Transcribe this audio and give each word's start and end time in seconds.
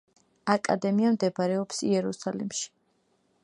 აკადემია 0.53 1.11
მდებარეობს 1.17 1.85
იერუსალიმში. 1.91 2.69